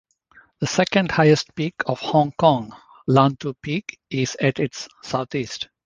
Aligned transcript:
The 0.61 0.65
second 0.65 1.11
highest 1.11 1.53
peak 1.53 1.75
of 1.85 1.99
Hong 1.99 2.31
Kong, 2.39 2.75
Lantau 3.07 3.53
Peak, 3.61 3.99
is 4.09 4.35
at 4.41 4.57
its 4.59 4.87
southeast. 5.03 5.67